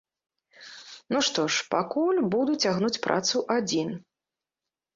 Ну, 1.15 1.21
што 1.27 1.45
ж, 1.57 1.67
пакуль 1.75 2.23
буду 2.37 2.57
цягнуць 2.65 3.01
працу 3.07 3.37
адзін! 3.61 3.89